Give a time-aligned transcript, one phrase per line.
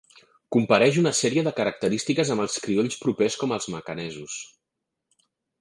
[0.55, 4.43] Compareix una sèrie de característiques amb els criolls propers com els macanesos.